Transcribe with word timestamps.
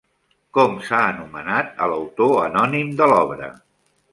Com 0.57 0.73
s'ha 0.87 1.01
anomenat 1.09 1.69
a 1.87 1.91
l'autor 1.93 2.35
anònim 2.47 2.91
de 3.03 3.11
l'obra? 3.13 3.53